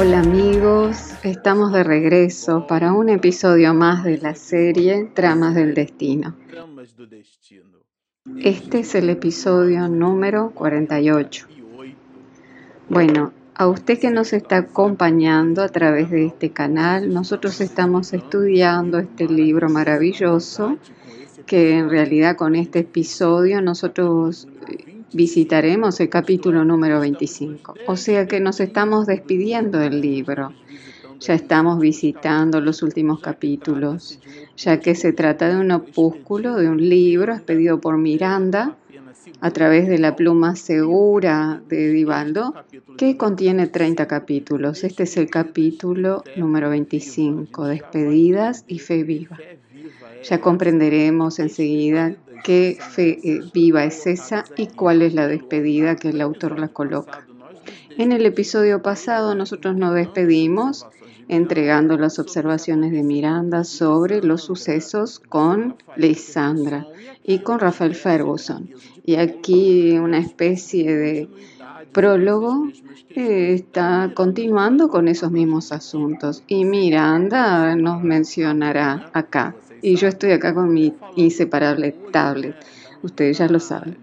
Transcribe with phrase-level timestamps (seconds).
[0.00, 6.36] Hola amigos, estamos de regreso para un episodio más de la serie Tramas del Destino.
[8.38, 11.48] Este es el episodio número 48.
[12.88, 19.00] Bueno, a usted que nos está acompañando a través de este canal, nosotros estamos estudiando
[19.00, 20.78] este libro maravilloso
[21.44, 27.74] que en realidad con este episodio nosotros eh, visitaremos el capítulo número 25.
[27.86, 30.52] O sea que nos estamos despidiendo del libro.
[31.20, 34.20] Ya estamos visitando los últimos capítulos,
[34.56, 38.76] ya que se trata de un opúsculo, de un libro expedido por Miranda
[39.40, 42.54] a través de la pluma segura de Divaldo,
[42.96, 44.84] que contiene 30 capítulos.
[44.84, 49.38] Este es el capítulo número 25, Despedidas y Fe Viva.
[50.22, 56.10] Ya comprenderemos enseguida qué fe eh, viva es esa y cuál es la despedida que
[56.10, 57.26] el autor la coloca.
[57.96, 60.86] En el episodio pasado nosotros nos despedimos
[61.28, 66.86] entregando las observaciones de Miranda sobre los sucesos con Lisandra
[67.22, 68.70] y con Rafael Ferguson.
[69.04, 71.28] Y aquí una especie de
[71.92, 72.68] prólogo
[73.10, 76.42] eh, está continuando con esos mismos asuntos.
[76.46, 79.54] Y Miranda nos mencionará acá.
[79.82, 82.56] Y yo estoy acá con mi inseparable tablet.
[83.02, 83.96] Ustedes ya lo saben.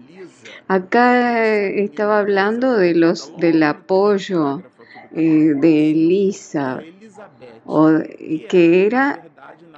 [0.68, 4.62] Acá eh, estaba hablando de los del apoyo
[5.14, 6.80] eh, de Elisa,
[7.64, 7.90] o,
[8.48, 9.22] que era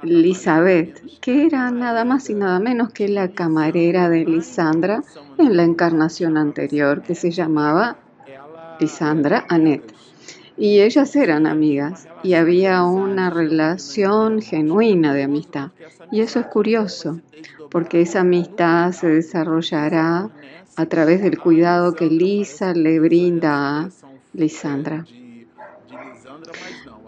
[0.03, 5.03] Elizabeth, que era nada más y nada menos que la camarera de Lisandra
[5.37, 7.97] en la encarnación anterior, que se llamaba
[8.79, 9.98] Lisandra Annette.
[10.59, 15.71] Y ellas eran amigas y había una relación genuina de amistad.
[16.11, 17.21] Y eso es curioso,
[17.71, 20.29] porque esa amistad se desarrollará
[20.75, 23.89] a través del cuidado que Lisa le brinda a
[24.33, 25.05] Lisandra.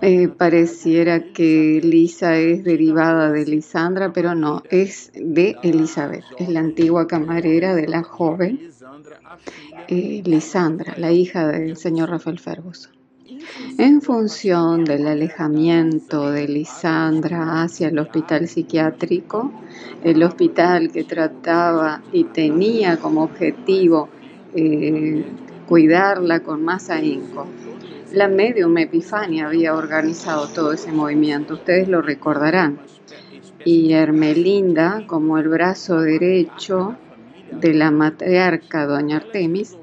[0.01, 6.61] Eh, pareciera que Lisa es derivada de Lisandra, pero no, es de Elizabeth, es la
[6.61, 8.71] antigua camarera de la joven
[9.87, 13.00] eh, Lisandra, la hija del señor Rafael Ferguson.
[13.77, 19.51] En función del alejamiento de Lisandra hacia el hospital psiquiátrico,
[20.03, 24.09] el hospital que trataba y tenía como objetivo
[24.53, 25.23] eh,
[25.67, 27.47] cuidarla con más ahínco,
[28.11, 32.79] la medium Epifania había organizado todo ese movimiento, ustedes lo recordarán.
[33.63, 36.97] Y Hermelinda, como el brazo derecho
[37.51, 39.77] de la matriarca doña Artemis,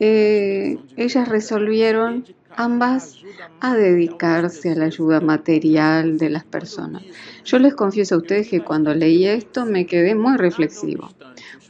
[0.00, 2.24] eh, ellas resolvieron
[2.58, 3.18] ambas
[3.60, 7.04] a dedicarse a la ayuda material de las personas.
[7.44, 11.08] Yo les confieso a ustedes que cuando leí esto me quedé muy reflexivo,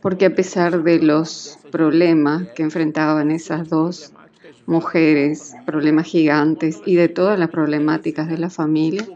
[0.00, 4.14] porque a pesar de los problemas que enfrentaban esas dos
[4.64, 9.06] mujeres, problemas gigantes y de todas las problemáticas de la familia,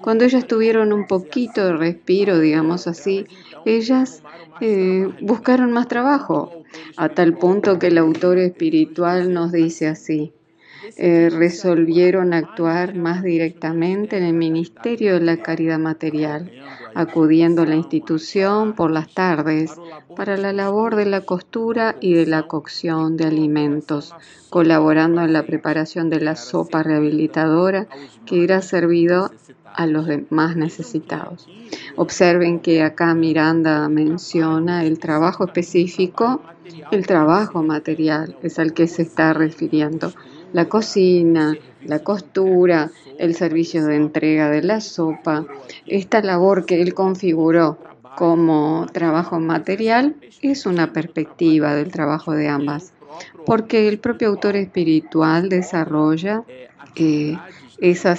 [0.00, 3.26] cuando ellas tuvieron un poquito de respiro, digamos así,
[3.64, 4.24] ellas
[4.60, 6.64] eh, buscaron más trabajo,
[6.96, 10.32] a tal punto que el autor espiritual nos dice así,
[10.96, 16.50] eh, resolvieron actuar más directamente en el Ministerio de la Caridad Material,
[16.94, 19.74] acudiendo a la institución por las tardes
[20.16, 24.14] para la labor de la costura y de la cocción de alimentos,
[24.48, 27.86] colaborando en la preparación de la sopa rehabilitadora
[28.26, 29.30] que era servido
[29.72, 31.48] a los más necesitados.
[31.96, 36.42] Observen que acá Miranda menciona el trabajo específico,
[36.90, 40.12] el trabajo material es al que se está refiriendo
[40.52, 45.46] la cocina, la costura, el servicio de entrega de la sopa.
[45.86, 47.78] Esta labor que él configuró
[48.16, 52.92] como trabajo material es una perspectiva del trabajo de ambas,
[53.46, 56.44] porque el propio autor espiritual desarrolla
[56.96, 57.38] eh,
[57.78, 58.16] esa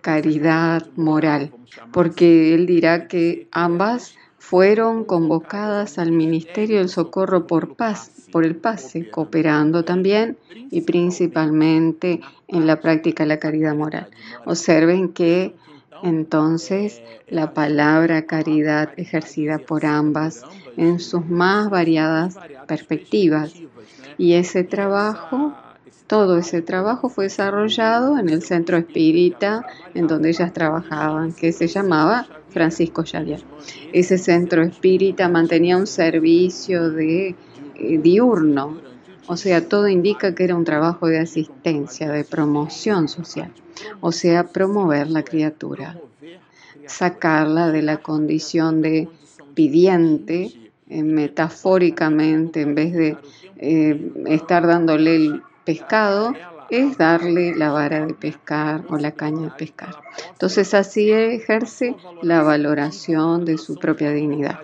[0.00, 1.52] caridad moral,
[1.92, 8.54] porque él dirá que ambas fueron convocadas al Ministerio del Socorro por Paz, por el
[8.54, 10.36] PASE, cooperando también
[10.70, 14.08] y principalmente en la práctica de la caridad moral.
[14.44, 15.54] Observen que
[16.02, 20.42] entonces la palabra caridad ejercida por ambas
[20.76, 22.36] en sus más variadas
[22.66, 23.54] perspectivas
[24.18, 25.54] y ese trabajo
[26.06, 29.64] todo ese trabajo fue desarrollado en el centro espírita
[29.94, 33.42] en donde ellas trabajaban, que se llamaba Francisco Xavier.
[33.92, 37.34] Ese centro espírita mantenía un servicio de
[37.74, 38.80] eh, diurno,
[39.26, 43.50] o sea, todo indica que era un trabajo de asistencia, de promoción social,
[44.00, 45.98] o sea, promover la criatura,
[46.86, 49.08] sacarla de la condición de
[49.54, 50.52] pidiente,
[50.88, 53.16] eh, metafóricamente, en vez de
[53.56, 56.34] eh, estar dándole el pescado,
[56.76, 59.96] es darle la vara de pescar o la caña de pescar.
[60.32, 64.60] Entonces así ejerce la valoración de su propia dignidad.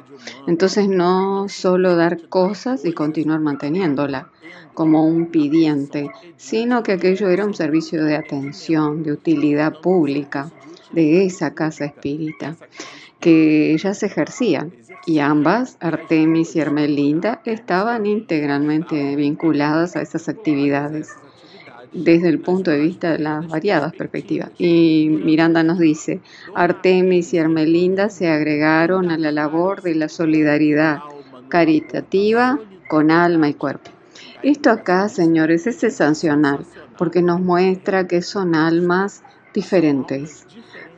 [0.47, 4.31] Entonces no solo dar cosas y continuar manteniéndola
[4.75, 10.51] como un pidiente, sino que aquello era un servicio de atención, de utilidad pública
[10.93, 12.57] de esa casa espírita
[13.21, 14.73] que ellas ejercían
[15.07, 21.17] y ambas, Artemis y Hermelinda, estaban integralmente vinculadas a esas actividades
[21.93, 24.51] desde el punto de vista de las variadas perspectivas.
[24.59, 26.21] Y Miranda nos dice,
[26.55, 31.01] Artemis y Hermelinda se agregaron a la labor de la solidaridad
[31.49, 32.59] caritativa
[32.89, 33.91] con alma y cuerpo.
[34.43, 36.65] Esto acá, señores, es esencial
[36.97, 39.23] porque nos muestra que son almas
[39.53, 40.47] diferentes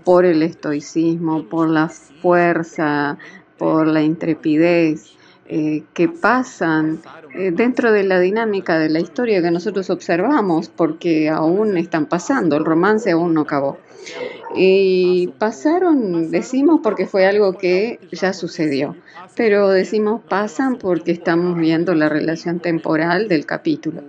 [0.04, 3.18] por el estoicismo, por la fuerza,
[3.58, 5.16] por la intrepidez,
[5.46, 7.00] eh, que pasan
[7.34, 12.64] dentro de la dinámica de la historia que nosotros observamos, porque aún están pasando, el
[12.64, 13.78] romance aún no acabó.
[14.54, 18.96] Y pasaron, decimos porque fue algo que ya sucedió,
[19.36, 24.02] pero decimos pasan porque estamos viendo la relación temporal del capítulo,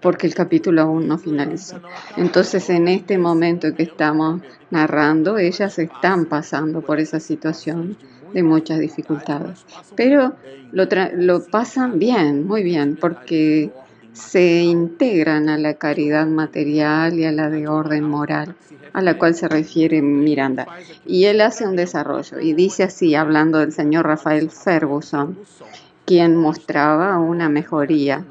[0.00, 1.80] porque el capítulo aún no finalizó.
[2.16, 7.96] Entonces en este momento que estamos narrando, ellas están pasando por esa situación
[8.32, 9.64] de muchas dificultades,
[9.96, 10.34] pero
[10.72, 10.84] lo,
[11.16, 13.70] lo pasan bien, muy bien, porque
[14.12, 18.54] se integran a la caridad material y a la de orden moral,
[18.92, 20.66] a la cual se refiere Miranda.
[21.06, 25.38] Y él hace un desarrollo y dice así, hablando del señor Rafael Ferguson,
[26.04, 28.24] quien mostraba una mejoría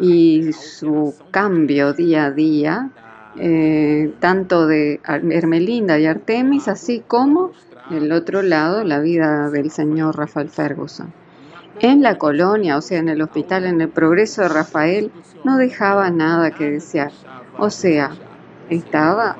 [0.00, 2.90] y su cambio día a día,
[3.38, 7.52] eh, tanto de Hermelinda y Artemis, así como
[7.90, 11.12] el otro lado, la vida del señor Rafael Ferguson.
[11.80, 15.12] En la colonia, o sea, en el hospital, en el progreso de Rafael,
[15.44, 17.12] no dejaba nada que desear.
[17.58, 18.12] O sea,
[18.70, 19.36] estaba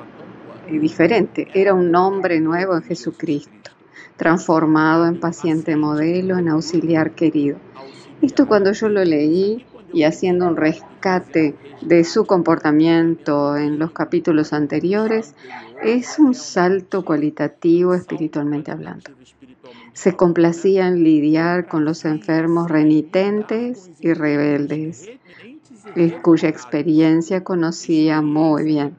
[0.67, 1.47] eh, diferente.
[1.53, 3.71] Era un hombre nuevo en Jesucristo,
[4.17, 7.57] transformado en paciente modelo, en auxiliar querido.
[8.21, 14.53] Esto cuando yo lo leí y haciendo un rescate de su comportamiento en los capítulos
[14.53, 15.35] anteriores,
[15.83, 19.11] es un salto cualitativo espiritualmente hablando.
[19.93, 25.09] Se complacía en lidiar con los enfermos renitentes y rebeldes,
[26.21, 28.95] cuya experiencia conocía muy bien.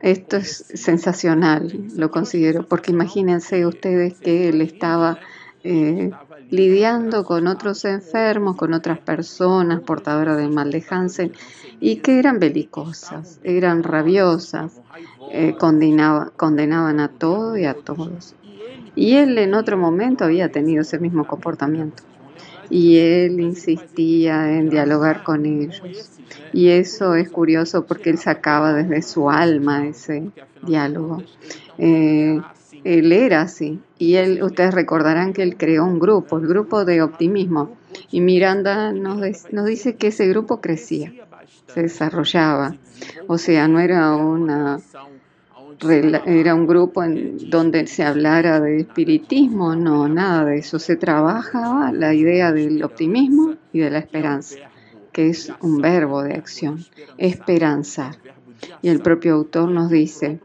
[0.00, 5.18] Esto es sensacional, lo considero, porque imagínense ustedes que él estaba
[5.62, 6.10] eh,
[6.50, 11.32] lidiando con otros enfermos, con otras personas portadoras del mal de Hansen
[11.80, 14.80] y que eran belicosas, eran rabiosas,
[15.32, 18.34] eh, condenaban a todo y a todos.
[18.96, 22.02] Y él en otro momento había tenido ese mismo comportamiento
[22.70, 25.82] y él insistía en dialogar con ellos.
[26.52, 30.30] Y eso es curioso porque él sacaba desde su alma ese
[30.62, 31.22] diálogo.
[31.78, 32.40] Eh,
[32.84, 33.80] él era así.
[33.98, 37.76] Y él, ustedes recordarán que él creó un grupo, el grupo de optimismo.
[38.10, 39.20] Y Miranda nos,
[39.52, 41.12] nos dice que ese grupo crecía,
[41.66, 42.76] se desarrollaba.
[43.26, 44.80] O sea, no era una
[46.26, 50.78] era un grupo en donde se hablara de espiritismo, no, nada de eso.
[50.78, 54.56] Se trabajaba la idea del optimismo y de la esperanza,
[55.12, 56.84] que es un verbo de acción,
[57.16, 58.16] esperanzar.
[58.82, 60.40] Y el propio autor nos dice,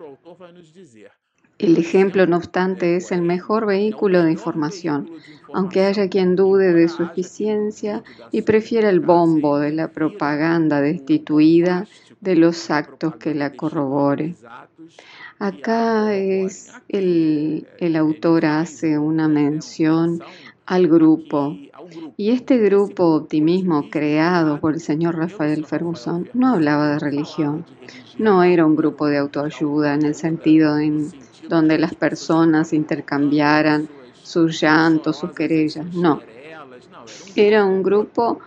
[1.65, 5.09] el ejemplo, no obstante, es el mejor vehículo de información,
[5.51, 11.87] aunque haya quien dude de su eficiencia y prefiera el bombo de la propaganda destituida
[12.21, 14.35] de los actos que la corrobore.
[15.39, 20.21] Acá es el, el autor hace una mención
[20.67, 21.57] al grupo
[22.17, 27.65] y este grupo optimismo creado por el señor Rafael Ferguson no hablaba de religión,
[28.17, 31.11] no era un grupo de autoayuda en el sentido en
[31.49, 33.87] donde las personas intercambiaran
[34.23, 36.21] sus llantos, sus querellas, no.
[37.35, 38.39] Era un grupo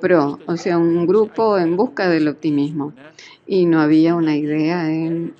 [0.00, 2.92] pro, o sea, un grupo en busca del optimismo
[3.46, 5.34] y no había una idea en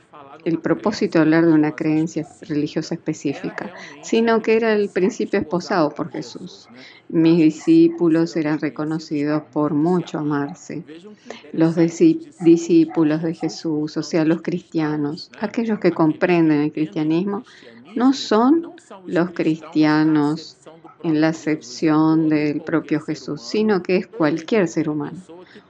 [0.45, 5.91] el propósito de hablar de una creencia religiosa específica, sino que era el principio esposado
[5.91, 6.69] por Jesús.
[7.09, 10.85] Mis discípulos eran reconocidos por mucho amarse.
[11.53, 17.45] Los discípulos de Jesús, o sea, los cristianos, aquellos que comprenden el cristianismo,
[17.95, 18.73] no son
[19.07, 20.57] los cristianos
[21.03, 25.19] en la acepción del propio Jesús, sino que es cualquier ser humano,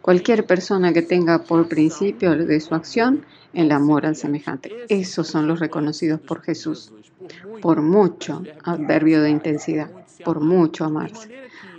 [0.01, 4.73] cualquier persona que tenga por principio de su acción el amor al semejante.
[4.89, 6.93] Esos son los reconocidos por Jesús,
[7.61, 9.91] por mucho adverbio de intensidad,
[10.25, 11.31] por mucho amarse.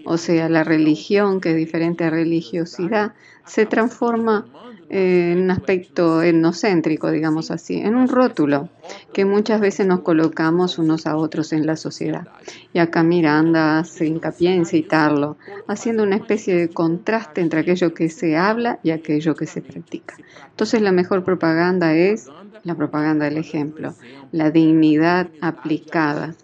[0.03, 4.49] O sea, la religión, que es diferente a religiosidad, se transforma
[4.89, 8.69] en un aspecto etnocéntrico, digamos así, en un rótulo
[9.13, 12.27] que muchas veces nos colocamos unos a otros en la sociedad.
[12.73, 15.37] Y acá Miranda hace hincapié en citarlo,
[15.67, 20.15] haciendo una especie de contraste entre aquello que se habla y aquello que se practica.
[20.49, 22.29] Entonces la mejor propaganda es
[22.63, 23.93] la propaganda del ejemplo,
[24.31, 26.35] la dignidad aplicada.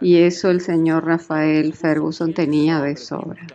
[0.00, 3.46] Y eso el señor Rafael Ferguson tenía de sobra.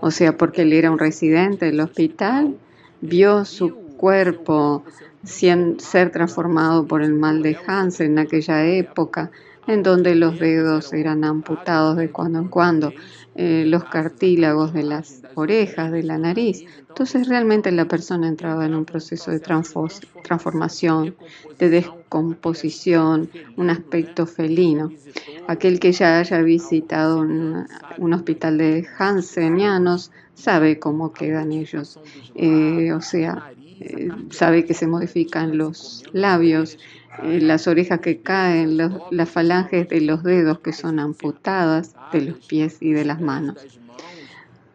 [0.00, 2.56] O sea, porque él era un residente del hospital,
[3.00, 4.84] vio su cuerpo
[5.24, 9.30] ser transformado por el mal de Hansen en aquella época,
[9.66, 12.92] en donde los dedos eran amputados de cuando en cuando,
[13.34, 16.64] eh, los cartílagos de las orejas, de la nariz.
[16.88, 21.14] Entonces realmente la persona entraba en un proceso de transformación,
[21.58, 24.90] de descomposición, un aspecto felino.
[25.46, 31.98] Aquel que ya haya visitado un, hospital de Hansenianos sabe cómo quedan ellos.
[32.34, 36.78] Eh, o sea, eh, sabe que se modifican los labios,
[37.24, 38.76] eh, las orejas que caen,
[39.10, 43.56] las falanges de los dedos que son amputadas de los pies y de las manos.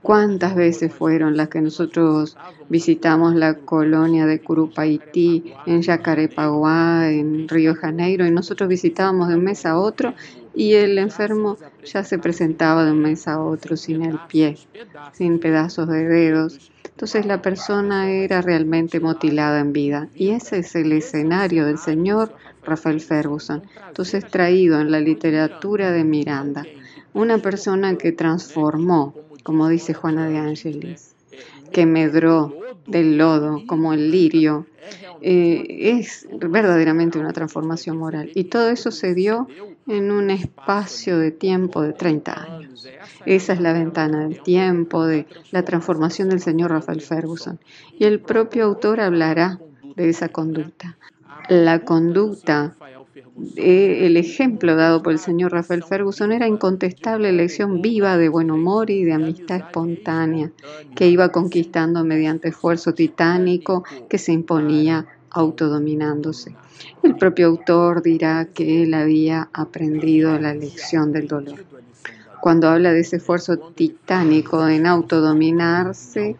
[0.03, 2.35] ¿Cuántas veces fueron las que nosotros
[2.67, 9.45] visitamos la colonia de Curupaití, en Yacarepaguá, en Río Janeiro, y nosotros visitábamos de un
[9.45, 10.13] mes a otro
[10.53, 14.57] y el enfermo ya se presentaba de un mes a otro sin el pie,
[15.13, 16.69] sin pedazos de dedos?
[16.83, 20.09] Entonces la persona era realmente mutilada en vida.
[20.15, 23.63] Y ese es el escenario del señor Rafael Ferguson.
[23.87, 26.65] Entonces traído en la literatura de Miranda.
[27.13, 31.15] Una persona que transformó, como dice Juana de Ángeles,
[31.71, 32.53] que medró
[32.87, 34.65] del lodo como el lirio,
[35.21, 38.31] eh, es verdaderamente una transformación moral.
[38.35, 39.47] Y todo eso se dio
[39.87, 42.87] en un espacio de tiempo de 30 años.
[43.25, 47.59] Esa es la ventana del tiempo, de la transformación del señor Rafael Ferguson.
[47.97, 49.59] Y el propio autor hablará
[49.95, 50.97] de esa conducta.
[51.49, 52.75] La conducta
[53.55, 58.89] el ejemplo dado por el señor Rafael Ferguson era incontestable lección viva de buen humor
[58.89, 60.51] y de amistad espontánea
[60.95, 66.55] que iba conquistando mediante esfuerzo titánico que se imponía autodominándose.
[67.03, 71.65] El propio autor dirá que él había aprendido la lección del dolor.
[72.41, 76.35] Cuando habla de ese esfuerzo titánico en autodominarse,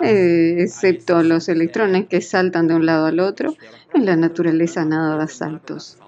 [0.00, 3.54] eh, excepto los electrones que saltan de un lado al otro,
[3.94, 5.98] en la naturaleza nada da saltos.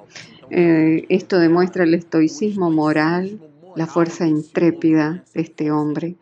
[0.50, 3.40] Eh, esto demuestra el estoicismo moral,
[3.76, 6.17] la fuerza intrépida de este hombre,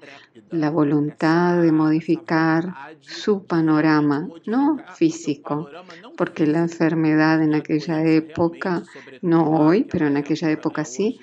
[0.50, 5.68] la voluntad de modificar su panorama, no físico,
[6.16, 8.82] porque la enfermedad en aquella época,
[9.22, 11.18] no hoy, pero en aquella época sí,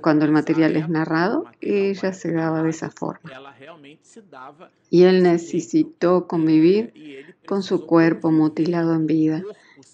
[0.00, 3.30] cuando el material es narrado, ella se daba de esa forma.
[4.90, 6.92] Y él necesitó convivir
[7.46, 9.42] con su cuerpo mutilado en vida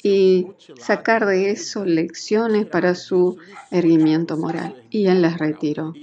[0.09, 0.47] y
[0.79, 3.37] sacar de eso lecciones para su
[3.71, 4.75] erguimiento moral.
[4.91, 5.95] Y él las retiró.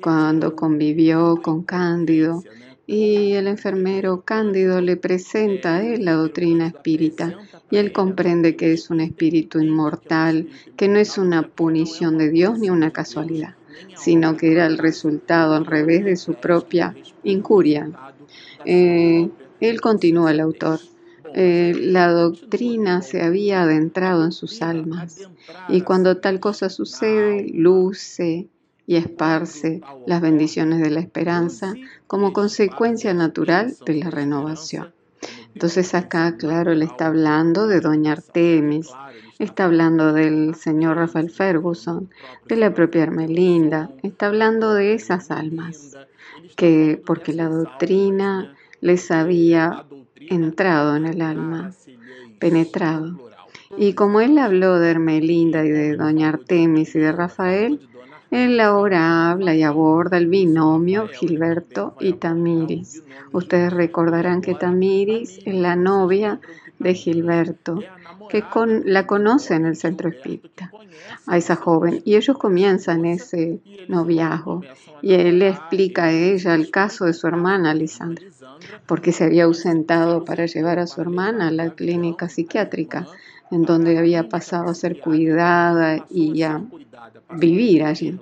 [0.00, 2.42] Cuando convivió con Cándido
[2.86, 7.38] y el enfermero Cándido le presenta a él la doctrina espírita
[7.70, 12.58] y él comprende que es un espíritu inmortal, que no es una punición de Dios
[12.58, 13.54] ni una casualidad,
[13.96, 17.88] sino que era el resultado al revés de su propia incuria.
[18.64, 20.80] Eh, él continúa el autor.
[21.34, 25.28] Eh, la doctrina se había adentrado en sus almas
[25.68, 28.48] y cuando tal cosa sucede, luce
[28.86, 31.74] y esparce las bendiciones de la esperanza
[32.06, 34.92] como consecuencia natural de la renovación.
[35.54, 38.90] Entonces acá, claro, le está hablando de Doña Artemis,
[39.38, 42.10] está hablando del señor Rafael Ferguson,
[42.46, 45.96] de la propia Hermelinda, está hablando de esas almas,
[46.56, 49.84] que porque la doctrina les había
[50.28, 51.72] entrado en el alma,
[52.38, 53.18] penetrado.
[53.76, 57.80] Y como él habló de Hermelinda y de Doña Artemis y de Rafael,
[58.32, 63.02] él ahora habla y aborda el binomio Gilberto y Tamiris.
[63.30, 66.40] Ustedes recordarán que Tamiris es la novia
[66.78, 67.80] de Gilberto,
[68.30, 68.42] que
[68.86, 70.72] la conoce en el centro espírita,
[71.26, 72.00] a esa joven.
[72.06, 74.62] Y ellos comienzan ese noviazgo.
[75.02, 78.24] Y él le explica a ella el caso de su hermana, Lisandra,
[78.86, 83.06] porque se había ausentado para llevar a su hermana a la clínica psiquiátrica,
[83.52, 86.62] en donde había pasado a ser cuidada y a
[87.36, 88.18] vivir allí.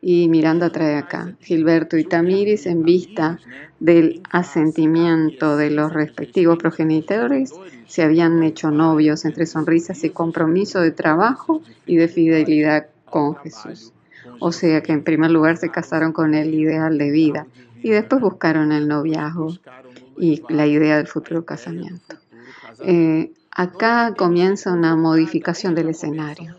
[0.00, 3.38] Y Miranda trae acá, Gilberto y Tamiris en vista
[3.78, 7.52] del asentimiento de los respectivos progenitores,
[7.86, 13.92] se habían hecho novios entre sonrisas y compromiso de trabajo y de fidelidad con Jesús.
[14.38, 17.46] O sea que en primer lugar se casaron con el ideal de vida
[17.82, 19.54] y después buscaron el noviazgo.
[20.22, 22.16] y la idea del futuro casamiento.
[22.84, 26.56] Eh, acá comienza una modificación del escenario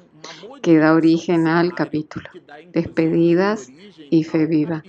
[0.62, 2.30] que da origen al capítulo,
[2.74, 3.70] despedidas
[4.12, 4.84] y fe viva.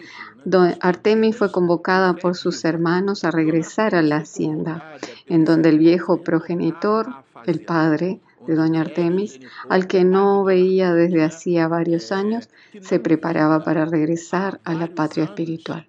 [0.80, 4.92] Artemis fue convocada por sus hermanos a regresar a la hacienda,
[5.26, 7.06] en donde el viejo progenitor,
[7.46, 9.40] el padre de doña Artemis,
[9.70, 12.50] al que no veía desde hacía varios años,
[12.82, 15.88] se preparaba para regresar a la patria espiritual.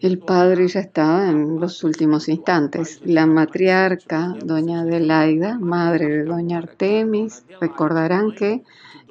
[0.00, 3.00] El padre ya estaba en los últimos instantes.
[3.04, 8.62] La matriarca, doña Adelaida, madre de doña Artemis, recordarán que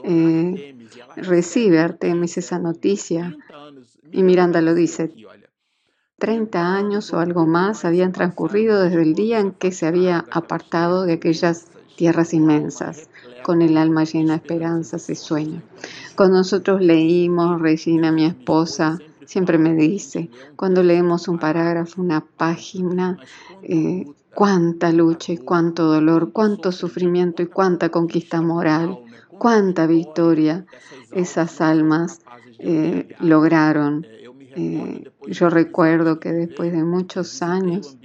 [0.04, 0.76] eh,
[1.16, 3.38] recibe Artemis esa noticia
[4.12, 5.14] y Miranda lo dice.
[6.18, 11.04] 30 años o algo más habían transcurrido desde el día en que se había apartado
[11.04, 11.66] de aquellas
[11.96, 13.10] tierras inmensas,
[13.44, 15.64] con el alma llena de esperanzas y sueños.
[16.16, 19.00] Cuando nosotros leímos, Regina, mi esposa,
[19.32, 23.18] siempre me dice, cuando leemos un parágrafo, una página,
[23.64, 29.00] eh, cuánta lucha y cuánto dolor, cuánto sufrimiento y cuánta conquista moral,
[29.38, 30.66] cuánta victoria
[31.14, 32.20] esas almas
[32.60, 34.06] eh, lograron.
[34.58, 37.98] Eh, yo recuerdo que después de muchos años,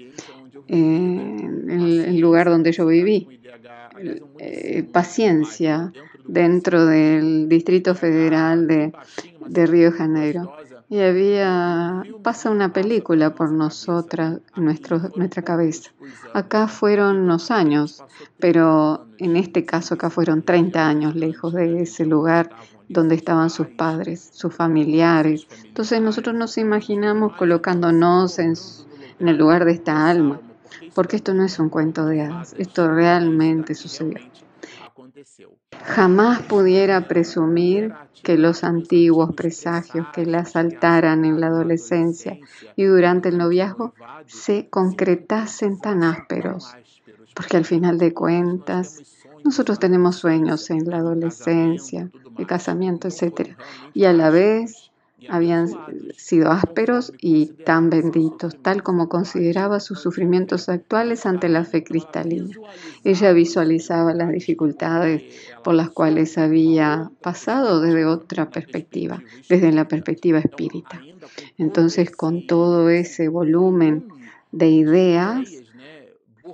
[0.68, 3.40] en el lugar donde yo viví,
[4.92, 5.92] paciencia
[6.25, 8.92] dentro del Distrito Federal de,
[9.49, 10.52] de Río de Janeiro
[10.88, 15.90] y había pasa una película por nosotras, nuestro, nuestra cabeza.
[16.33, 18.05] Acá fueron unos años,
[18.38, 22.50] pero en este caso acá fueron 30 años lejos de ese lugar
[22.88, 25.49] donde estaban sus padres, sus familiares.
[25.64, 28.55] Entonces nosotros nos imaginamos colocándonos en,
[29.19, 30.40] en el lugar de esta alma,
[30.95, 34.21] porque esto no es un cuento de hadas, esto realmente sucedió.
[35.85, 42.38] Jamás pudiera presumir que los antiguos presagios que la asaltaran en la adolescencia
[42.75, 43.95] y durante el noviazgo
[44.26, 46.74] se concretasen tan ásperos,
[47.35, 53.57] porque al final de cuentas nosotros tenemos sueños en la adolescencia, el casamiento, etc.
[53.94, 54.86] Y a la vez
[55.29, 55.68] habían
[56.16, 62.57] sido ásperos y tan benditos, tal como consideraba sus sufrimientos actuales ante la fe cristalina.
[63.05, 65.22] Ella visualizaba las dificultades
[65.64, 71.02] por las cuales había pasado desde otra perspectiva, desde la perspectiva espírita.
[71.59, 74.05] Entonces, con todo ese volumen
[74.52, 75.62] de ideas,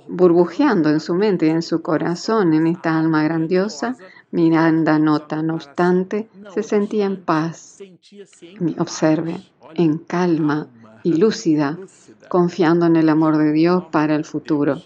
[0.07, 3.95] burbujeando en su mente y en su corazón, en esta alma grandiosa,
[4.33, 7.77] Miranda nota, no obstante, se sentía en paz.
[8.79, 9.37] Observe,
[9.75, 10.67] en calma
[11.03, 11.77] y lúcida,
[12.29, 14.81] confiando en el amor de Dios para el futuro.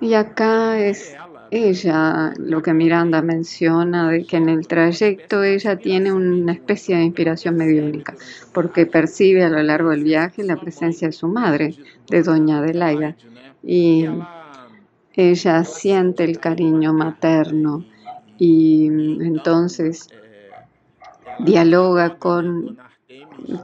[0.00, 1.14] Y acá es
[1.52, 7.04] ella lo que Miranda menciona, de que en el trayecto ella tiene una especie de
[7.04, 8.16] inspiración mediúnica,
[8.52, 11.76] porque percibe a lo largo del viaje la presencia de su madre,
[12.08, 13.14] de Doña Adelaida.
[13.62, 14.06] Y
[15.20, 17.84] ella siente el cariño materno
[18.38, 20.08] y entonces
[21.40, 22.78] dialoga con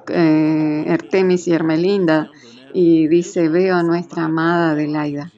[0.08, 2.30] eh, Artemis y Hermelinda
[2.74, 5.32] y dice, veo a nuestra amada Adelaida.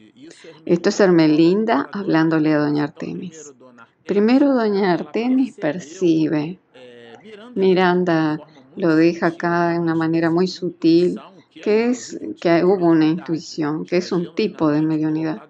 [0.67, 3.55] Esto es Hermelinda hablándole a doña Artemis.
[4.05, 6.59] Primero doña Artemis percibe,
[7.55, 8.41] Miranda
[8.77, 11.21] lo deja acá de una manera muy sutil,
[11.63, 15.43] que es que hubo una intuición, que es un tipo de mediunidad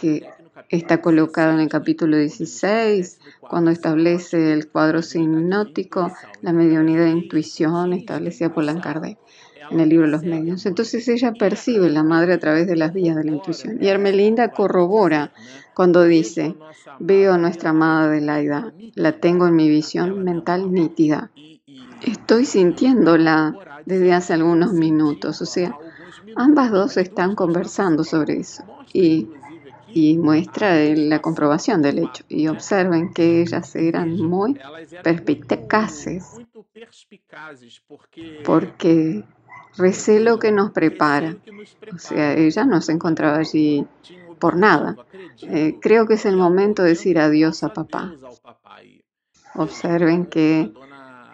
[0.00, 0.26] que
[0.68, 7.92] está colocado en el capítulo 16, cuando establece el cuadro sinótico, la mediunidad de intuición
[7.92, 9.18] establecida por Lancardé
[9.70, 10.66] en el libro Los Medios.
[10.66, 13.78] Entonces ella percibe la madre a través de las vías de la intuición.
[13.80, 15.32] Y Hermelinda corrobora
[15.74, 16.56] cuando dice,
[16.98, 21.30] veo a nuestra amada Adelaida, la tengo en mi visión mental nítida.
[22.02, 25.76] Estoy sintiéndola desde hace algunos minutos, o sea,
[26.36, 28.64] ambas dos están conversando sobre eso.
[28.92, 29.28] Y
[29.94, 32.24] y muestra la comprobación del hecho.
[32.28, 34.58] Y observen que ellas eran muy
[35.02, 36.40] perspicaces
[38.44, 39.24] porque
[39.76, 41.36] recelo que nos prepara.
[41.92, 43.86] O sea, ella no se encontraba allí
[44.38, 44.96] por nada.
[45.42, 48.12] Eh, creo que es el momento de decir adiós a papá.
[49.54, 50.72] Observen que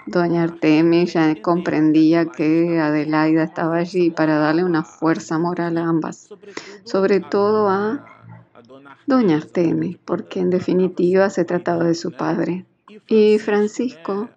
[0.06, 6.28] doña Artemis ya comprendía que Adelaida estaba allí para darle una fuerza moral a ambas,
[6.84, 8.15] sobre todo a
[9.06, 12.64] doña Artemis, porque en definitiva se trataba de su padre.
[13.08, 14.28] Y Francisco,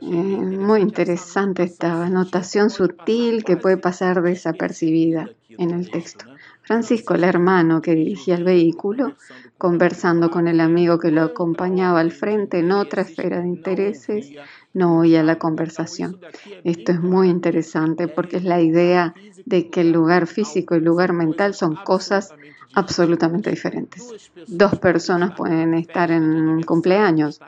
[0.00, 6.26] eh, muy interesante esta anotación sutil que puede pasar desapercibida en el texto.
[6.62, 9.14] Francisco, el hermano que dirigía el vehículo,
[9.58, 14.30] conversando con el amigo que lo acompañaba al frente en otra esfera de intereses,
[14.74, 16.18] no oía la conversación.
[16.64, 20.84] Esto es muy interesante porque es la idea de que el lugar físico y el
[20.84, 22.34] lugar mental son cosas
[22.74, 24.30] absolutamente diferentes.
[24.46, 27.40] Dos personas pueden estar en un cumpleaños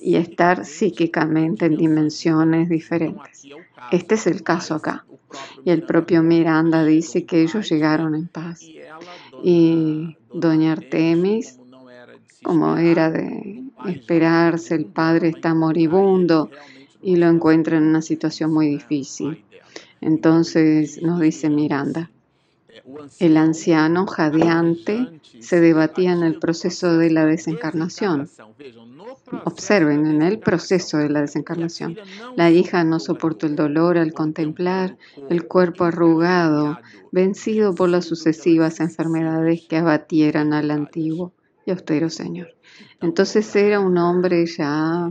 [0.00, 3.46] y estar psíquicamente en dimensiones diferentes.
[3.90, 5.04] Este es el caso acá.
[5.64, 8.60] Y el propio Miranda dice que ellos llegaron en paz.
[9.42, 11.58] Y doña Artemis,
[12.42, 16.50] como era de esperarse, el padre está moribundo
[17.02, 19.44] y lo encuentra en una situación muy difícil.
[20.00, 22.10] Entonces nos dice Miranda,
[23.18, 28.28] el anciano jadeante se debatía en el proceso de la desencarnación.
[29.44, 31.96] Observen en el proceso de la desencarnación.
[32.36, 34.96] La hija no soportó el dolor al contemplar
[35.28, 36.78] el cuerpo arrugado,
[37.12, 41.32] vencido por las sucesivas enfermedades que abatieran al antiguo
[41.68, 42.48] y austero Señor.
[43.00, 45.10] Entonces era un hombre ya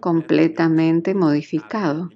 [0.00, 2.10] completamente modificado.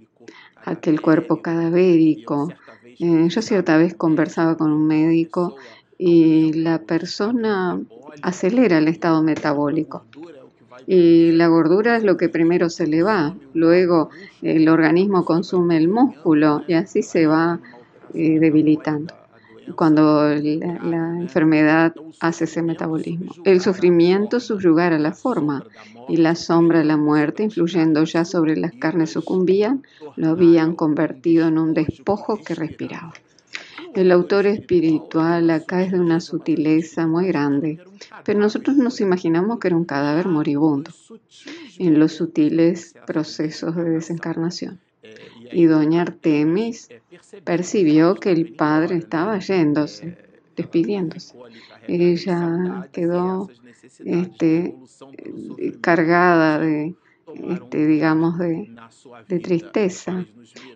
[0.64, 2.52] Aquel cuerpo cadavérico,
[2.98, 5.56] eh, yo cierta vez conversaba con un médico
[5.98, 7.80] y la persona
[8.22, 10.04] acelera el estado metabólico.
[10.86, 14.10] Y la gordura es lo que primero se le va, luego
[14.42, 17.60] el organismo consume el músculo y así se va
[18.14, 19.14] eh, debilitando
[19.76, 23.32] cuando la, enfermedad hace ese metabolismo.
[23.44, 25.64] El sufrimiento subyugara la forma
[26.08, 29.82] y la sombra de la muerte, influyendo ya sobre las carnes sucumbían,
[30.16, 33.12] lo habían convertido en un despojo que respiraba.
[33.94, 37.78] El autor espiritual acá es de una sutileza muy grande,
[38.24, 40.90] pero nosotros nos imaginamos que era un cadáver moribundo
[41.78, 44.80] en los sutiles procesos de desencarnación.
[45.54, 46.88] Y doña Artemis
[47.44, 50.18] percibió que el padre estaba yéndose,
[50.56, 51.36] despidiéndose.
[51.86, 53.48] Ella quedó
[54.04, 54.74] este,
[55.80, 56.94] cargada de,
[57.48, 58.68] este, digamos, de,
[59.42, 60.26] tristeza.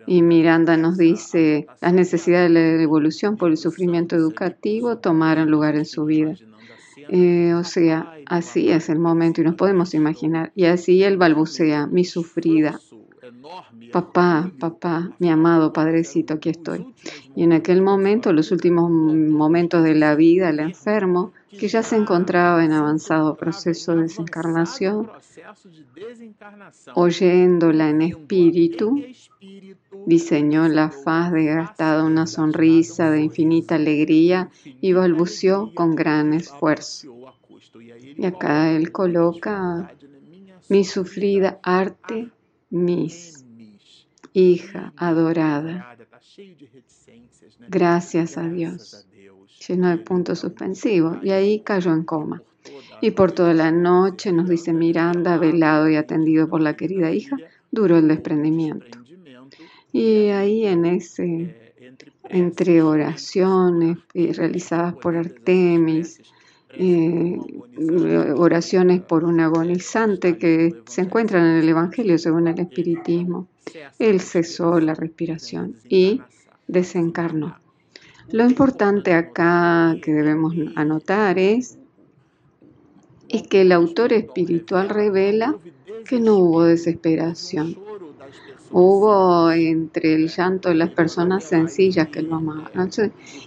[0.07, 5.77] Y Miranda nos dice, las necesidades de la evolución por el sufrimiento educativo tomaron lugar
[5.77, 6.35] en su vida.
[7.11, 10.53] Eh, o sea, así es el momento y nos podemos imaginar.
[10.55, 12.81] Y así él balbucea, mi sufrida,
[13.93, 16.95] Papá, papá, mi amado padrecito, aquí estoy.
[17.35, 21.97] Y en aquel momento, los últimos momentos de la vida, el enfermo, que ya se
[21.97, 25.11] encontraba en avanzado proceso de desencarnación,
[26.95, 29.03] oyéndola en espíritu,
[30.07, 37.09] diseñó la faz desgastada una sonrisa de infinita alegría y balbuceó con gran esfuerzo.
[38.17, 39.93] Y acá él coloca
[40.69, 42.31] mi sufrida arte
[42.71, 43.45] Miss,
[44.33, 45.97] hija adorada.
[47.69, 49.07] Gracias a Dios.
[49.67, 51.19] Lleno de puntos suspensivos.
[51.23, 52.43] Y ahí cayó en coma.
[53.01, 57.37] Y por toda la noche, nos dice Miranda, velado y atendido por la querida hija,
[57.71, 58.99] duró el desprendimiento.
[59.93, 61.73] Y ahí en ese,
[62.29, 66.21] entre oraciones realizadas por Artemis,
[66.71, 67.39] eh,
[68.37, 73.49] oraciones por un agonizante que se encuentran en el Evangelio según el Espiritismo.
[73.99, 76.21] Él cesó la respiración y
[76.67, 77.57] desencarnó.
[78.31, 81.79] Lo importante acá que debemos anotar es,
[83.29, 85.57] es que el autor espiritual revela
[86.07, 87.79] que no hubo desesperación.
[88.71, 92.91] Hubo entre el llanto de las personas sencillas que lo amaban.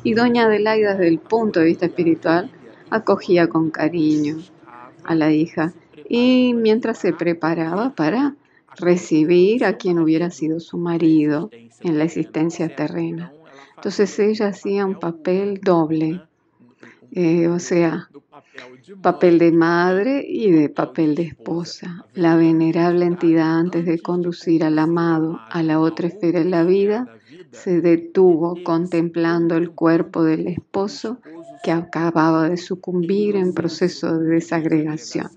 [0.04, 2.50] Y Doña Adelaida, desde el punto de vista espiritual,
[2.92, 4.38] acogía con cariño
[5.04, 5.74] a la hija
[6.08, 8.36] y mientras se preparaba para
[8.78, 11.50] recibir a quien hubiera sido su marido
[11.82, 13.34] en la existencia terrena.
[13.78, 16.22] Entonces ella hacía un papel doble,
[17.14, 18.10] eh, o sea,
[19.02, 22.06] papel de madre y de papel de esposa.
[22.14, 27.08] La venerable entidad antes de conducir al amado a la otra esfera de la vida
[27.52, 31.18] se detuvo contemplando el cuerpo del esposo
[31.64, 35.30] que acababa de sucumbir en proceso de desagregación.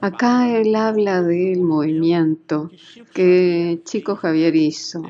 [0.00, 2.70] Acá él habla del movimiento
[3.14, 5.02] que Chico Javier hizo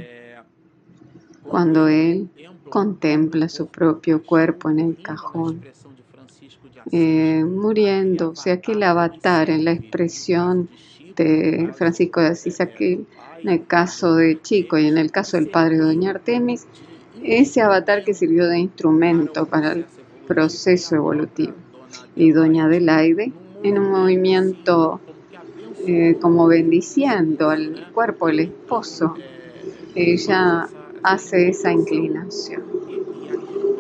[1.45, 2.29] cuando él
[2.69, 5.63] contempla su propio cuerpo en el cajón,
[6.91, 10.69] eh, muriendo, o sea, que el avatar en la expresión
[11.17, 13.07] de Francisco de Asís, aquí
[13.43, 16.67] en el caso de Chico y en el caso del padre de Doña Artemis,
[17.23, 19.77] ese avatar que sirvió de instrumento para
[20.35, 21.55] proceso evolutivo.
[22.17, 25.01] Y doña Adelaide, en un movimiento
[25.87, 29.15] eh, como bendiciendo al cuerpo del esposo,
[29.95, 30.69] ella
[31.03, 32.63] hace esa inclinación.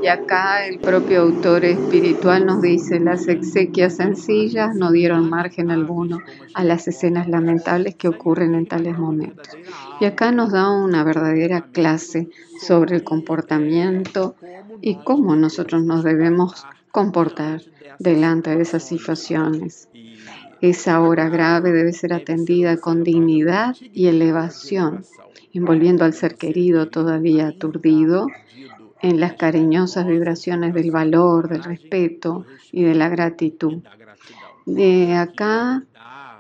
[0.03, 6.19] Y acá el propio autor espiritual nos dice, las exequias sencillas no dieron margen alguno
[6.55, 9.57] a las escenas lamentables que ocurren en tales momentos.
[10.01, 12.29] Y acá nos da una verdadera clase
[12.61, 14.35] sobre el comportamiento
[14.81, 17.63] y cómo nosotros nos debemos comportar
[18.01, 19.89] delante de esas situaciones.
[20.61, 25.05] Esa hora grave debe ser atendida con dignidad y elevación,
[25.55, 28.27] envolviendo al ser querido todavía aturdido
[29.03, 33.83] en las cariñosas vibraciones del valor, del respeto y de la gratitud.
[34.65, 35.83] De acá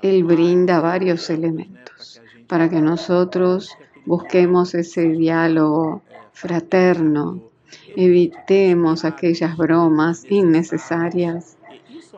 [0.01, 7.41] él brinda varios elementos para que nosotros busquemos ese diálogo fraterno,
[7.97, 11.57] evitemos aquellas bromas innecesarias.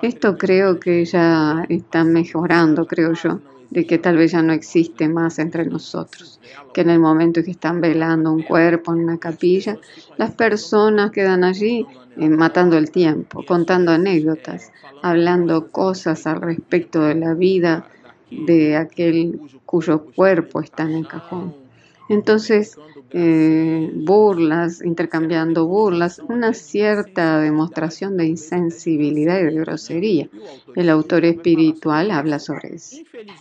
[0.03, 3.41] Esto creo que ya está mejorando, creo yo
[3.75, 6.41] de que tal vez ya no existe más entre nosotros,
[6.73, 9.77] que en el momento en que están velando un cuerpo en una capilla,
[10.17, 11.85] las personas quedan allí
[12.17, 14.71] eh, matando el tiempo, contando anécdotas,
[15.03, 17.89] hablando cosas al respecto de la vida
[18.31, 21.64] de aquel cuyo cuerpo está en el cajón.
[22.09, 22.77] Entonces,
[23.11, 30.29] eh, burlas, intercambiando burlas, una cierta demostración de insensibilidad y de grosería.
[30.75, 32.97] El autor espiritual habla sobre eso.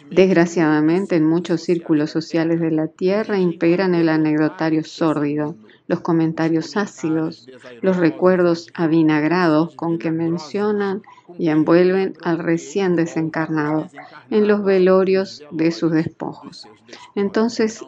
[0.10, 5.56] Desgraciadamente, en muchos círculos sociales de la Tierra imperan el anecdotario sórdido,
[5.88, 7.50] los comentarios ácidos,
[7.82, 11.02] los recuerdos avinagrados con que mencionan
[11.38, 13.90] y envuelven al recién desencarnado
[14.30, 16.68] en los velorios de sus despojos.
[17.16, 17.84] Entonces,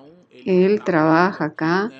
[0.45, 1.91] él trabaja acá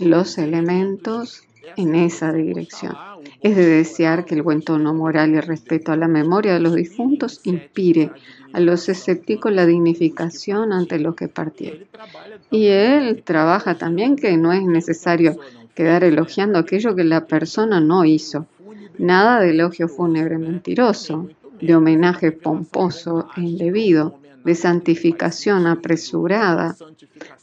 [0.00, 1.44] los elementos
[1.76, 2.96] en esa dirección.
[3.40, 6.60] Es de desear que el buen tono moral y el respeto a la memoria de
[6.60, 8.10] los difuntos inspire
[8.52, 11.86] a los escépticos la dignificación ante los que partieron.
[12.50, 15.36] Y él trabaja también que no es necesario
[15.74, 18.46] quedar elogiando aquello que la persona no hizo.
[18.98, 21.28] Nada de elogio fúnebre mentiroso,
[21.60, 26.76] de homenaje pomposo e indebido, de santificación apresurada,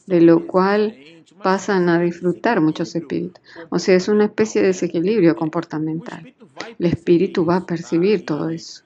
[0.10, 0.98] de lo cual
[1.44, 3.42] pasan a disfrutar muchos espíritus.
[3.70, 6.34] O sea, es una especie de desequilibrio comportamental.
[6.80, 8.84] El espíritu va a percibir todo eso.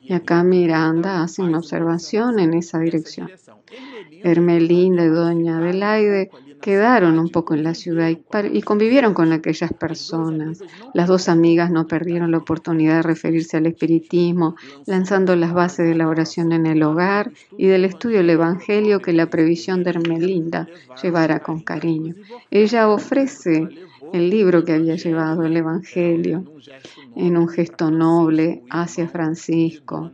[0.00, 3.30] Y acá Miranda hace una observación en esa dirección.
[4.22, 10.60] Hermelinda y Doña Adelaide quedaron un poco en la ciudad y, convivieron con aquellas personas.
[10.92, 15.94] Las dos amigas no perdieron la oportunidad de referirse al espiritismo, lanzando las bases de
[15.94, 20.68] la oración en el hogar y del estudio del Evangelio que la previsión de Hermelinda
[21.02, 22.14] llevara con cariño.
[22.50, 23.68] Ella ofrece
[24.12, 26.44] el libro que había llevado, el Evangelio,
[27.16, 30.12] en un gesto noble hacia Francisco,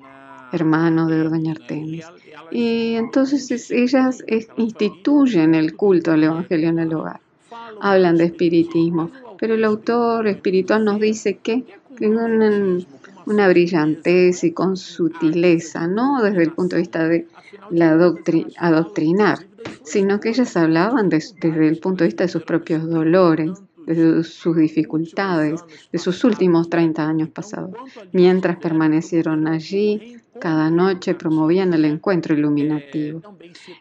[0.53, 2.07] hermano de Doña Artemis.
[2.51, 4.25] Y entonces ellas
[4.57, 7.21] instituyen el culto al Evangelio en el hogar.
[7.81, 11.65] Hablan de espiritismo, pero el autor espiritual nos dice que
[11.99, 12.87] con
[13.27, 17.27] una brillantez y con sutileza, no desde el punto de vista de
[17.71, 17.93] la
[18.57, 19.39] adoctrinar,
[19.85, 23.53] sino que ellas hablaban desde el punto de vista de sus propios dolores,
[23.87, 25.61] de sus dificultades,
[25.93, 27.71] de sus últimos 30 años pasados.
[28.13, 33.23] Mientras permanecieron allí, cada noche promovían el encuentro iluminativo.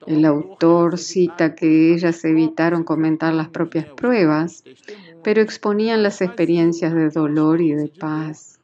[0.05, 4.63] El autor cita que ellas evitaron comentar las propias pruebas,
[5.23, 8.59] pero exponían las experiencias de dolor y de paz.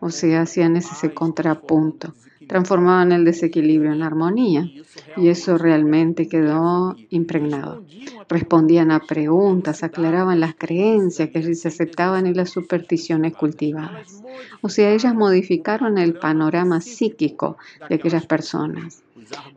[0.00, 2.14] O sea, hacían ese contrapunto
[2.50, 4.68] transformaban el desequilibrio en armonía
[5.16, 7.84] y eso realmente quedó impregnado.
[8.28, 14.24] Respondían a preguntas, aclaraban las creencias que se aceptaban y las supersticiones cultivadas.
[14.62, 17.56] O sea, ellas modificaron el panorama psíquico
[17.88, 19.04] de aquellas personas.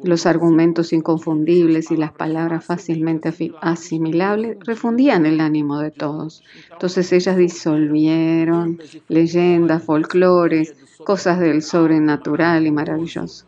[0.03, 6.43] Los argumentos inconfundibles y las palabras fácilmente asimilables refundían el ánimo de todos.
[6.71, 13.45] Entonces ellas disolvieron leyendas, folclores, cosas del sobrenatural y maravilloso.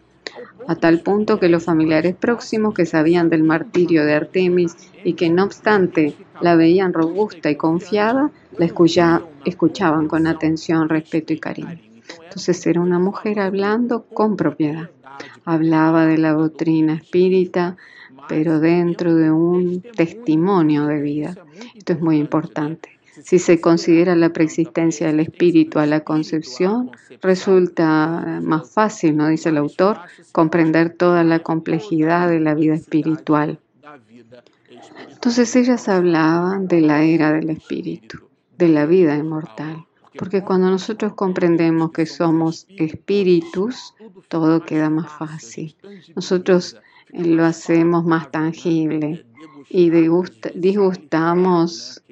[0.67, 5.29] A tal punto que los familiares próximos que sabían del martirio de Artemis y que
[5.29, 11.94] no obstante la veían robusta y confiada, la escuchaban con atención, respeto y cariño.
[12.35, 14.89] Entonces era una mujer hablando con propiedad.
[15.45, 17.77] Hablaba de la doctrina espírita,
[18.27, 21.37] pero dentro de un testimonio de vida.
[21.75, 22.89] Esto es muy importante.
[23.23, 29.29] Si se considera la preexistencia del espíritu a la concepción, resulta más fácil, ¿no?
[29.29, 29.99] dice el autor,
[30.33, 33.59] comprender toda la complejidad de la vida espiritual.
[35.09, 39.85] Entonces ellas hablaban de la era del espíritu, de la vida inmortal,
[40.17, 43.93] porque cuando nosotros comprendemos que somos espíritus,
[44.27, 45.75] todo queda más fácil.
[46.15, 46.77] Nosotros
[47.09, 49.25] lo hacemos más tangible
[49.69, 52.03] y disgustamos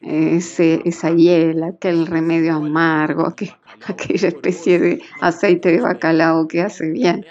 [0.00, 3.26] ese, esa hiel, aquel remedio amargo,
[3.86, 7.26] aquella especie de aceite de bacalao que hace bien.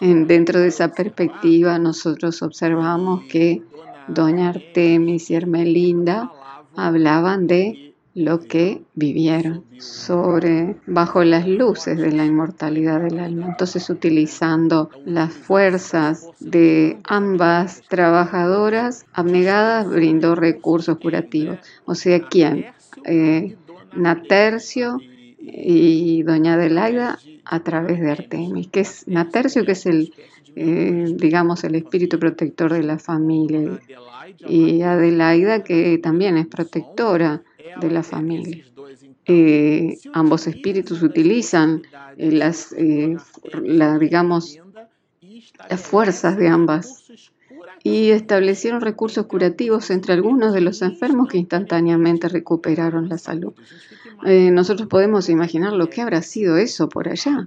[0.00, 3.62] dentro de esa perspectiva, nosotros observamos que
[4.08, 6.32] Doña Artemis y Hermelinda
[6.74, 13.46] hablaban de lo que vivieron sobre bajo las luces de la inmortalidad del alma.
[13.48, 21.58] Entonces, utilizando las fuerzas de ambas trabajadoras abnegadas, brindó recursos curativos.
[21.84, 22.66] O sea, ¿quién?
[23.04, 23.56] Eh,
[23.94, 24.98] Natercio
[25.38, 30.12] y Doña Adelaida a través de Artemis, que es Natercio, que es el,
[30.56, 33.80] eh, digamos, el espíritu protector de la familia,
[34.46, 37.42] y Adelaida, que también es protectora
[37.80, 38.64] de la familia.
[39.26, 41.82] Eh, ambos espíritus utilizan
[42.16, 43.16] eh, las, eh,
[44.00, 44.58] digamos,
[45.68, 47.04] las fuerzas de ambas
[47.82, 53.52] y establecieron recursos curativos entre algunos de los enfermos que instantáneamente recuperaron la salud.
[54.22, 57.46] nosotros podemos imaginar lo que habrá sido eso por allá.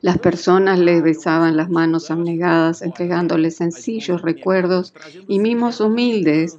[0.00, 4.92] Las personas les besaban las manos abnegadas, entregándoles sencillos recuerdos
[5.28, 6.58] y mimos humildes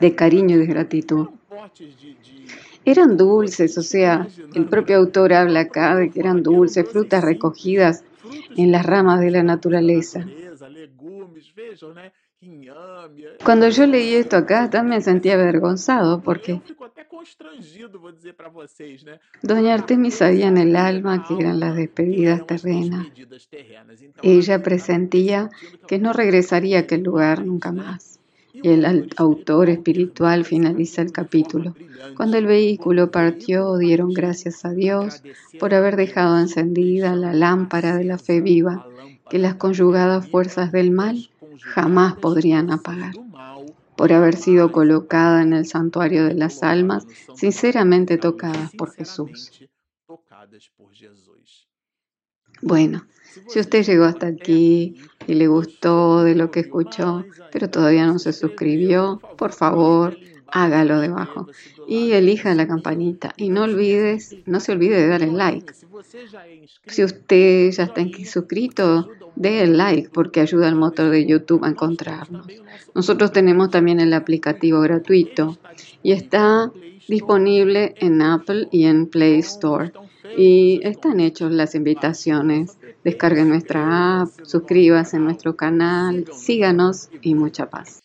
[0.00, 1.28] de cariño y de gratitud.
[2.84, 8.04] Eran dulces, o sea, el propio autor habla acá de que eran dulces, frutas recogidas
[8.56, 10.26] en las ramas de la naturaleza.
[13.44, 16.60] Cuando yo leí esto acá, también me sentía avergonzado porque
[19.42, 23.08] Doña Artemis sabía en el alma que eran las despedidas terrenas.
[24.22, 25.50] Ella presentía
[25.88, 28.20] que no regresaría a aquel lugar nunca más.
[28.52, 31.74] Y el autor espiritual finaliza el capítulo.
[32.16, 35.22] Cuando el vehículo partió, dieron gracias a Dios
[35.58, 38.86] por haber dejado encendida la lámpara de la fe viva
[39.28, 41.28] que las conjugadas fuerzas del mal
[41.62, 43.14] jamás podrían apagar
[43.96, 49.50] por haber sido colocada en el santuario de las almas, sinceramente tocadas por Jesús.
[52.62, 53.06] Bueno,
[53.48, 58.20] si usted llegó hasta aquí y le gustó de lo que escuchó, pero todavía no
[58.20, 60.16] se suscribió, por favor,
[60.52, 61.48] hágalo debajo
[61.86, 65.72] y elija la campanita y no olvides, no se olvide de darle like.
[66.86, 71.68] Si usted ya está suscrito, dé el like porque ayuda al motor de YouTube a
[71.68, 72.46] encontrarnos.
[72.94, 75.58] Nosotros tenemos también el aplicativo gratuito
[76.02, 76.72] y está
[77.08, 79.92] disponible en Apple y en Play Store.
[80.36, 82.78] Y están hechas las invitaciones.
[83.02, 88.00] Descarguen nuestra app, suscríbanse en nuestro canal, síganos y mucha paz.